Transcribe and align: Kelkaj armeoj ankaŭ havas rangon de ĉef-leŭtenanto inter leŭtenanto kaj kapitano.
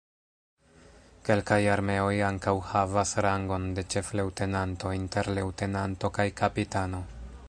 Kelkaj 1.27 1.59
armeoj 1.73 2.15
ankaŭ 2.29 2.53
havas 2.69 3.11
rangon 3.27 3.69
de 3.79 3.85
ĉef-leŭtenanto 3.95 4.97
inter 5.01 5.33
leŭtenanto 5.39 6.15
kaj 6.19 6.27
kapitano. 6.43 7.05